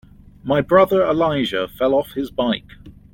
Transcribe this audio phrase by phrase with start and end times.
[0.43, 2.71] My brother Elijah fell off his bike.